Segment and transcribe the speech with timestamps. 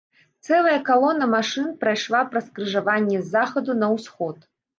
[0.45, 4.37] Цэлая калона машын прайшла праз скрыжаванне з захаду на ўсход.